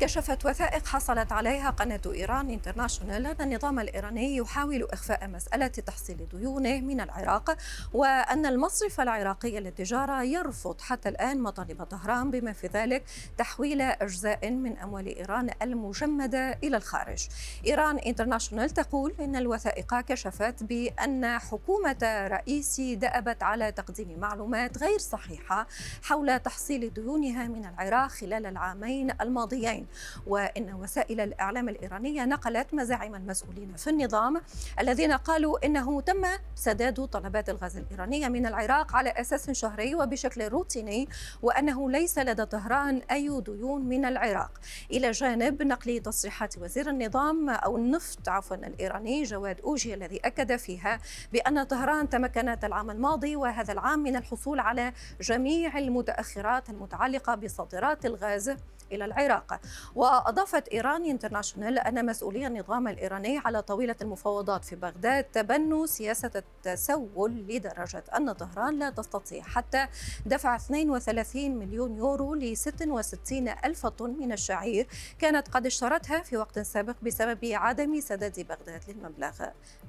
[0.00, 6.80] كشفت وثائق حصلت عليها قناة إيران انترناشونال أن النظام الإيراني يحاول إخفاء مسألة تحصيل ديونه
[6.80, 7.56] من العراق
[7.92, 13.04] وأن المصرف العراقي للتجارة يرفض حتى الآن مطالب طهران بما في ذلك
[13.38, 17.28] تحويل أجزاء من أموال إيران المجمدة إلى الخارج.
[17.66, 25.66] إيران انترناشونال تقول إن الوثائق كشفت بأن حكومة رئيسي دأبت على تقديم معلومات غير صحيحة
[26.02, 29.85] حول تحصيل ديونها من العراق خلال العامين الماضيين.
[30.26, 34.40] وإن وسائل الإعلام الإيرانية نقلت مزاعم المسؤولين في النظام
[34.80, 41.08] الذين قالوا إنه تم سداد طلبات الغاز الإيرانية من العراق على أساس شهري وبشكل روتيني
[41.42, 44.50] وأنه ليس لدى طهران أي ديون من العراق.
[44.90, 51.00] إلى جانب نقل تصريحات وزير النظام أو النفط عفوا الإيراني جواد أوجي الذي أكد فيها
[51.32, 58.56] بأن طهران تمكنت العام الماضي وهذا العام من الحصول على جميع المتأخرات المتعلقة بصادرات الغاز
[58.92, 59.60] إلى العراق.
[59.94, 67.30] وأضافت إيران انترناشونال أن مسؤولي النظام الإيراني على طاولة المفاوضات في بغداد تبنوا سياسة التسول
[67.48, 69.86] لدرجة أن طهران لا تستطيع حتى
[70.26, 74.86] دفع 32 مليون يورو ل 66 ألف طن من الشعير
[75.18, 79.46] كانت قد اشترتها في وقت سابق بسبب عدم سداد بغداد للمبلغ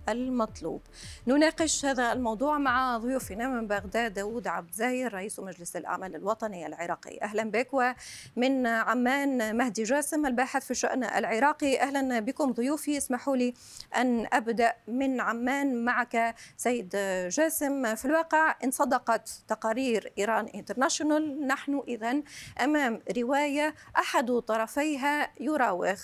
[0.09, 0.81] المطلوب.
[1.27, 7.21] نناقش هذا الموضوع مع ضيوفنا من بغداد داود عبد زاير رئيس مجلس الأعمال الوطني العراقي.
[7.21, 11.81] أهلا بك ومن عمان مهدي جاسم الباحث في الشأن العراقي.
[11.81, 13.53] أهلا بكم ضيوفي اسمحوا لي
[13.95, 15.85] أن أبدأ من عمان.
[15.85, 16.89] معك سيد
[17.29, 17.95] جاسم.
[17.95, 22.21] في الواقع إن صدقت تقارير إيران انترناشونال نحن إذا
[22.61, 25.99] أمام رواية أحد طرفيها يراوغ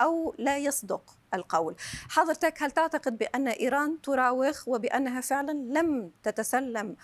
[0.00, 1.74] أو لا يصدق القول.
[2.08, 6.96] حضرتك هل تعتقد بأن إيران تراوغ وبأنها فعلا لم تتسلم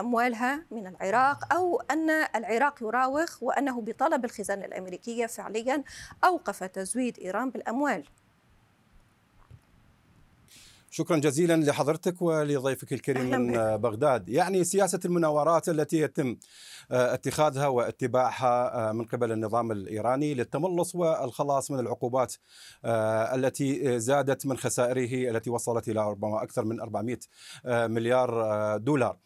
[0.00, 5.84] أموالها من العراق أو أن العراق يراوغ وأنه بطلب الخزانة الأمريكية فعليا
[6.24, 8.04] أوقف تزويد إيران بالأموال.
[10.90, 14.28] شكرا جزيلا لحضرتك ولضيفك الكريم من بغداد.
[14.28, 16.36] يعني سياسة المناورات التي يتم
[16.90, 22.34] آه، اتخاذها واتباعها آه، من قبل النظام الإيراني للتملص والخلاص من العقوبات
[22.84, 27.18] آه، التي زادت من خسائره التي وصلت إلى ربما أكثر من 400
[27.64, 29.16] مليار دولار.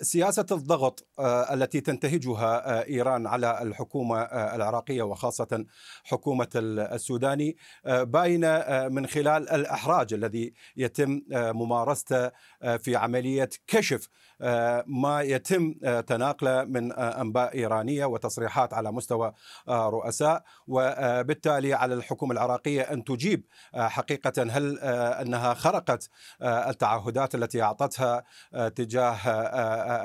[0.00, 5.64] سياسة الضغط التي تنتهجها إيران على الحكومة العراقية وخاصة
[6.04, 7.56] حكومة السوداني
[7.86, 12.30] باينة من خلال الأحراج الذي يتم يتم آه، ممارسته
[12.62, 14.08] آه، في عملية كشف
[14.40, 15.72] آه، ما يتم
[16.06, 19.32] تناقله من أنباء إيرانية وتصريحات على مستوى
[19.68, 20.42] رؤساء.
[20.68, 26.10] وبالتالي على الحكومة العراقية أن تجيب حقيقة هل أنها خرقت
[26.42, 28.24] التعهدات التي أعطتها
[28.68, 29.16] تجاه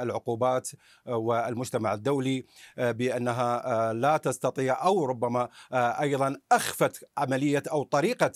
[0.04, 0.70] العقوبات
[1.06, 2.46] والمجتمع الدولي
[2.78, 8.32] بأنها لا تستطيع أو ربما أيضا أخفت عملية أو طريقة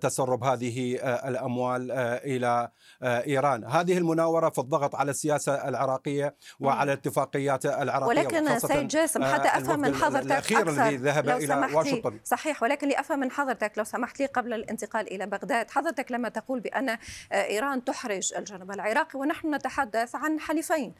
[0.00, 0.96] تسرب هذه
[1.28, 2.70] الأموال آه، إلى
[3.02, 9.24] آه، إيران، هذه المناورة في الضغط على السياسة العراقية وعلى الاتفاقيات العراقية ولكن سيد جاسم
[9.24, 12.20] حتى آه، أفهم من حضرتك الأخير الذي ذهب إلى واشنطن.
[12.24, 16.60] صحيح ولكن لأفهم من حضرتك لو سمحت لي قبل الانتقال إلى بغداد، حضرتك لما تقول
[16.60, 16.98] بأن
[17.32, 20.94] إيران تحرج الجانب العراقي ونحن نتحدث عن حليفين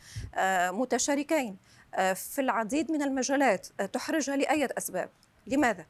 [0.71, 1.57] متشاركين
[2.15, 5.11] في العديد من المجالات تحرجها لأي أسباب؟
[5.47, 5.87] لماذا؟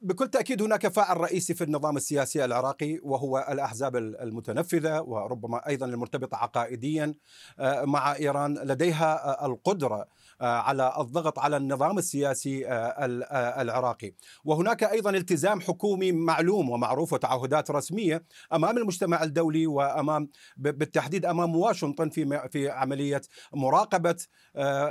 [0.00, 6.36] بكل تأكيد هناك فاعل رئيسي في النظام السياسي العراقي وهو الأحزاب المتنفذة وربما أيضا المرتبطة
[6.36, 7.14] عقائديا
[7.58, 8.54] آه، مع إيران.
[8.54, 10.08] لديها القدرة
[10.40, 14.12] آه، على الضغط على النظام السياسي آه، آه، العراقي.
[14.44, 22.08] وهناك أيضا التزام حكومي معلوم ومعروف وتعهدات رسمية أمام المجتمع الدولي وأمام بالتحديد أمام واشنطن
[22.10, 23.20] في في عملية
[23.54, 24.16] مراقبة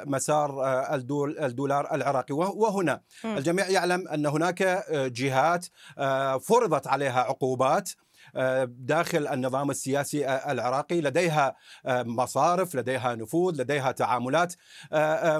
[0.05, 0.63] مسار
[1.45, 2.33] الدولار العراقي.
[2.35, 4.63] وهنا الجميع يعلم أن هناك
[4.97, 5.65] جهات
[6.41, 7.91] فرضت عليها عقوبات.
[8.65, 11.55] داخل النظام السياسي العراقي لديها
[11.87, 14.53] مصارف لديها نفوذ لديها تعاملات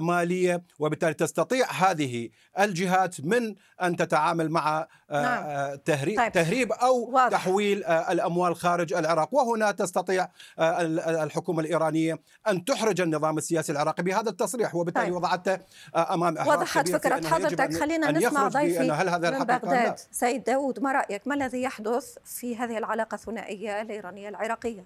[0.02, 2.30] مالية وبالتالي تستطيع هذه
[2.60, 5.76] الجهات من أن تتعامل مع نعم.
[5.76, 6.32] تهريب طيب.
[6.32, 7.38] تهريب أو واضح.
[7.38, 10.28] تحويل الأموال خارج العراق وهنا تستطيع
[10.60, 15.16] الحكومة الإيرانية أن تحرج النظام السياسي العراقي بهذا التصريح وبالتالي طيب.
[15.16, 15.60] وضعته
[15.96, 20.92] أمام إحراج وضحت فكرة حضرتك خلينا نسمع ضيفي هل هذا من بغداد سيد داود ما
[20.92, 24.86] رأيك ما الذي يحدث في هذه العلاقة الثنائية الإيرانية العراقية؟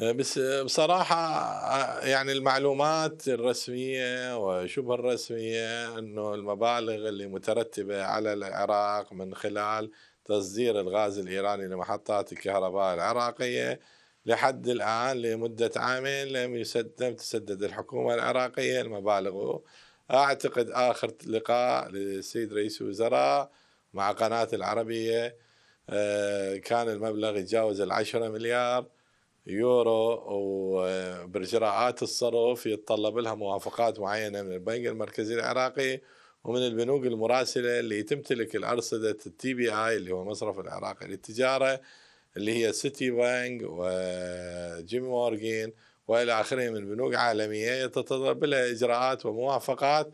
[0.00, 1.16] بس بصراحة
[2.06, 9.90] يعني المعلومات الرسمية وشبه الرسمية أنه المبالغ اللي مترتبة على العراق من خلال
[10.24, 13.80] تصدير الغاز الإيراني لمحطات الكهرباء العراقية
[14.26, 19.58] لحد الآن لمدة عامين لم يسدد تسدد الحكومة العراقية المبالغ.
[20.10, 23.50] أعتقد آخر لقاء للسيد رئيس الوزراء
[23.94, 25.36] مع قناة العربية
[26.64, 28.86] كان المبلغ يتجاوز العشرة مليار
[29.46, 36.00] يورو وباجراءات الصرف يتطلب لها موافقات معينة من البنك المركزي العراقي
[36.44, 41.80] ومن البنوك المراسلة اللي تمتلك الأرصدة التي بي آي اللي هو المصرف العراقي للتجارة
[42.36, 45.72] اللي هي سيتي بانك وجيمي مورجين
[46.08, 50.10] وإلى آخره من بنوك عالمية يتطلب لها إجراءات وموافقات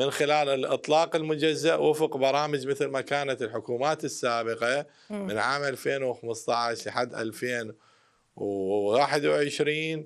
[0.00, 7.14] من خلال الإطلاق المجزأ وفق برامج مثل ما كانت الحكومات السابقة من عام 2015 لحد
[7.14, 7.74] 2000
[8.36, 10.00] و21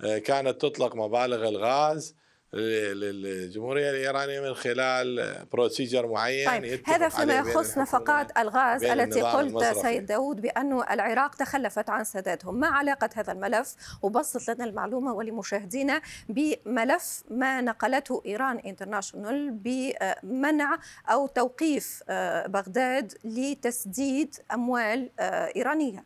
[0.00, 2.16] آه، كانت تطلق مبالغ الغاز
[2.52, 10.06] للجمهورية الإيرانية من خلال procedure معين طيب هذا فيما يخص نفقات الغاز التي قلت سيد
[10.06, 12.60] داود بأن العراق تخلفت عن سدادهم.
[12.60, 20.78] ما علاقة هذا الملف؟ وبسط لنا المعلومة ولمشاهدينا بملف ما نقلته إيران انترناشونال بمنع
[21.10, 26.04] أو توقيف آه، بغداد لتسديد أموال آه، إيرانية.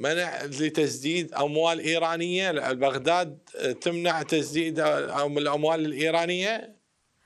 [0.00, 3.38] منع لتسديد أموال إيرانية؟ بغداد
[3.80, 6.80] تمنع تسديد الأموال الإيرانية؟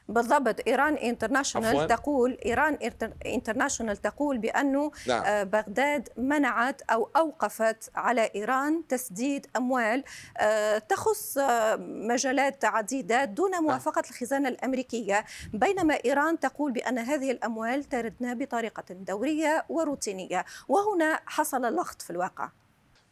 [0.08, 0.68] بالضبط.
[0.68, 2.78] إيران انترناشونال تقول إيران
[3.26, 5.22] انترناشونال تقول بأنه نعم.
[5.24, 10.04] آه، بغداد منعت أو أوقفت على إيران تسديد أموال
[10.38, 13.64] آه، تخص آه، مجالات عديده دون نعم.
[13.64, 15.24] موافقة الخزانة الأمريكية.
[15.52, 20.44] بينما إيران تقول بأن هذه الأموال تردنا بطريقة دورية وروتينية.
[20.68, 22.48] وهنا حصل اللغط في الواقع.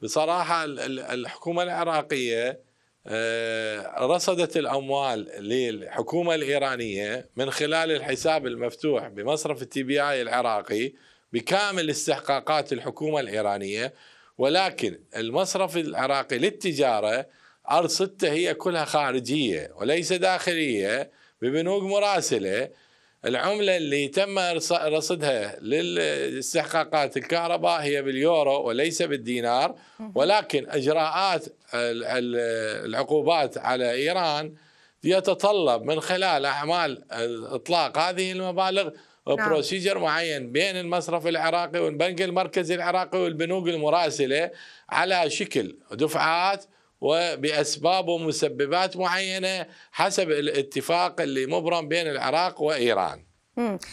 [0.03, 2.61] بصراحة الحكومة العراقية
[3.07, 10.93] آه، رصدت الأموال للحكومة الإيرانية من خلال الحساب المفتوح بمصرف التي بي آي العراقي
[11.33, 13.95] بكامل استحقاقات الحكومة الإيرانية.
[14.39, 17.27] ولكن المصرف العراقي للتجارة
[17.71, 21.11] أرصدته هي كلها خارجية وليس داخلية
[21.43, 22.69] ببنوك مراسلة.
[23.25, 24.39] العملة اللي تم
[24.73, 29.75] رصدها للاستحقاقات الكهرباء هي باليورو وليس بالدينار
[30.15, 31.47] ولكن إجراءات
[32.85, 34.55] العقوبات على إيران
[35.05, 37.05] يتطلب من خلال أعمال
[37.55, 38.91] إطلاق هذه المبالغ
[39.29, 39.49] نعم.
[39.49, 44.51] بروسيجر معين بين المصرف العراقي والبنك المركزي العراقي والبنوك المراسلة
[44.91, 46.65] على شكل دفعات
[47.03, 52.61] وبأسباب ومسببات معينة حسب الاتفاق اللي مبرم بين العراق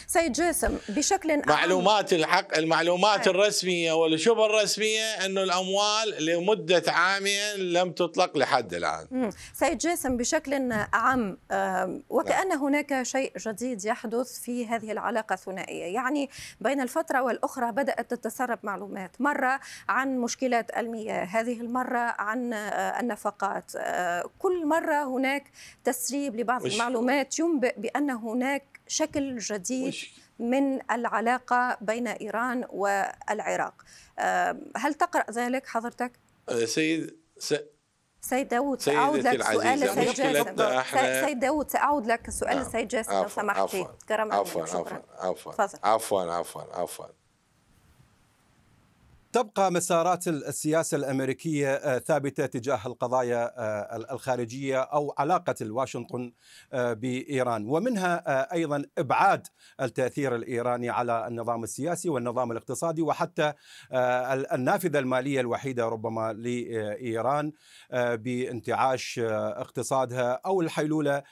[0.06, 3.34] سيد جاسم بشكل معلومات الحق المعلومات أي.
[3.34, 9.30] الرسمية والشبه الرسميه إنه الأموال لمدة عامين لم تطلق لحد الآن.
[9.54, 11.38] سيد جاسم بشكل عام
[12.10, 12.64] وكأن نعم.
[12.64, 16.30] هناك شيء جديد يحدث في هذه العلاقة الثنائية، يعني
[16.60, 23.72] بين الفترة والأخرى بدأت تتسرب معلومات، مرة عن مشكلات المياه، هذه المرة عن آه، النفقات،
[23.76, 25.44] آه، كل مرة هناك
[25.84, 29.94] تسريب لبعض المعلومات ينبئ بأن هناك شكل جديد
[30.38, 33.82] من العلاقة بين إيران والعراق.
[34.76, 36.12] هل تقرأ ذلك حضرتك؟
[36.48, 37.54] أه، سيد س...
[38.20, 41.26] سيد داود سأعود لك سؤال السيد جاسم.
[41.26, 42.58] سيد داود سأعود لك سؤال.
[42.58, 43.76] السيد جاسم لو سمحت
[44.08, 45.52] كرما عفوا عفوا عفوا
[45.84, 47.06] عفوا عفوا عفوا.
[49.32, 56.32] تبقى مسارات السياسة الأمريكية آه، ثابتة تجاه القضايا آه، الخارجية أو علاقة واشنطن
[56.72, 57.68] آه، بإيران.
[57.68, 59.46] ومنها أيضا إبعاد
[59.80, 63.52] التأثير الإيراني على النظام السياسي والنظام الاقتصادي وحتى
[64.52, 67.52] النافذة المالية الوحيدة ربما لإيران
[67.92, 71.22] بانتعاش اقتصادها أو الحيلولة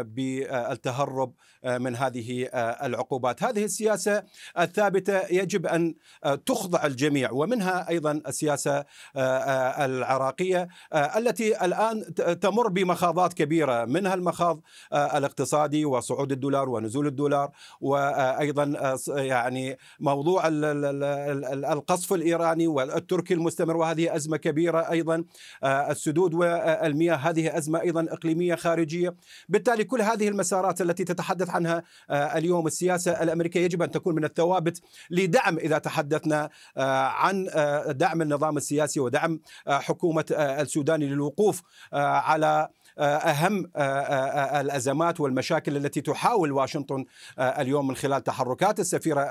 [0.00, 2.48] بالتهرب من هذه
[2.84, 3.42] العقوبات.
[3.42, 4.22] هذه السياسة
[4.58, 5.94] الثابتة يجب أن
[6.46, 7.32] تخضع الجميع.
[7.42, 8.84] ومنها أيضا السياسة آه،
[9.16, 14.60] آه، العراقية آه، التي الآن تمر بمخاضات كبيرة منها المخاض
[14.92, 20.42] الاقتصادي وصعود الدولار ونزول الدولار وأيضا يعني موضوع
[21.72, 25.24] القصف الإيراني والتركي المستمر وهذه أزمة كبيرة أيضا
[25.64, 29.14] السدود والمياه هذه أزمة أيضا إقليمية خارجية.
[29.48, 34.82] بالتالي كل هذه المسارات التي تتحدث عنها اليوم السياسة الأمريكية يجب أن تكون من الثوابت
[35.10, 41.62] لدعم إذا تحدثنا عن عن آه، دعم النظام السياسي ودعم آه، حكومة آه، السودان للوقوف
[41.92, 43.70] على أهم
[44.60, 47.04] الأزمات والمشاكل التي تحاول واشنطن
[47.38, 49.22] اليوم من خلال تحركات السفيرة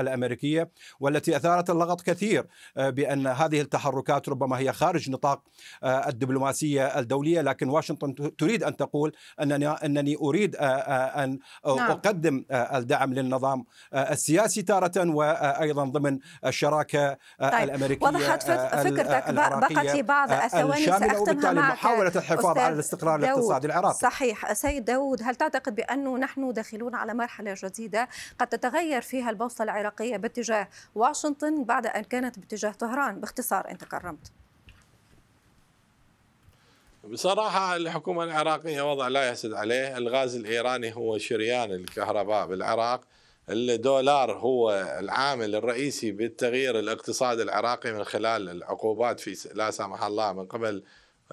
[0.00, 5.42] الأمريكية والتي أثارت اللغط كثير بأن هذه التحركات ربما هي خارج نطاق
[5.84, 11.90] الدبلوماسية الدولية لكن واشنطن تريد أن تقول أنني أنني أريد أن نعم.
[11.90, 17.18] أقدم الدعم للنظام السياسي تارة وأيضا ضمن الشراكة
[17.50, 17.62] طيب.
[17.62, 23.94] الأمريكية وضحت فكرتك بقت لي بعض الثواني سأختمها معك محاولة الحفاظ على الاستقرار الاقتصادي العراقي.
[23.94, 28.08] صحيح سيد داود هل تعتقد بانه نحن داخلون على مرحلة جديدة
[28.38, 34.32] قد تتغير فيها البوصلة العراقية باتجاه واشنطن بعد أن كانت باتجاه طهران؟ باختصار إن تكرمت.
[37.12, 39.96] بصراحة الحكومة العراقية وضع لا يحسد عليه.
[39.96, 43.00] الغاز الإيراني هو شريان الكهرباء بالعراق.
[43.48, 50.46] الدولار هو العامل الرئيسي بالتغيير الاقتصاد العراقي من خلال العقوبات في لا سمح الله من
[50.46, 50.82] قبل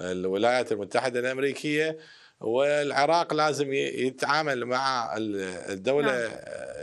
[0.00, 1.98] الولايات المتحدة الأمريكية
[2.40, 6.30] والعراق لازم يتعامل مع الدولة نعم.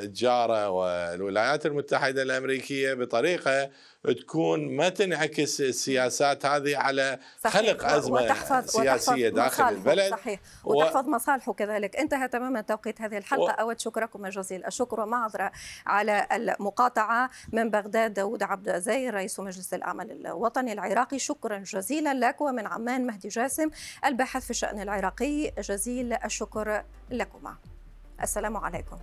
[0.04, 3.70] الجارة والولايات المتحدة الأمريكية بطريقة
[4.04, 7.54] تكون ما تنعكس السياسات هذه على صحيح.
[7.54, 10.12] خلق أزمة وتحفظ سياسية وتحفظ داخل البلد.
[10.12, 10.40] صحيح.
[10.66, 11.12] وتحفظ و...
[11.12, 11.96] مصالحه كذلك.
[11.96, 13.66] انتهى تماما توقيت هذه الحلقة.
[13.66, 13.68] و...
[13.68, 14.66] أود شكركم جزيل.
[14.66, 15.52] الشكر ومعذره
[15.86, 21.20] على المقاطعة من بغداد داود عبد الزاير رئيس مجلس الاعمال الوطني العراقي.
[21.20, 22.42] شكرا جزيلا لك.
[22.42, 23.70] ومن عمان مهدي جاسم
[24.06, 25.52] الباحث في الشأن العراقي.
[25.60, 27.56] جزيل الشكر لكما.
[28.24, 28.98] السلام عليكم.